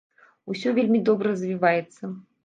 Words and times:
Усё 0.53 0.71
вельмі 0.79 1.01
добра 1.09 1.33
развіваецца. 1.33 2.03